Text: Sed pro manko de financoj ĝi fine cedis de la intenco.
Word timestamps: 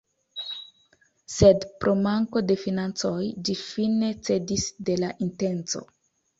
Sed 1.33 1.67
pro 1.83 1.93
manko 2.07 2.43
de 2.49 2.57
financoj 2.63 3.13
ĝi 3.51 3.59
fine 3.61 4.13
cedis 4.31 4.69
de 4.91 5.01
la 5.07 5.15
intenco. 5.31 5.89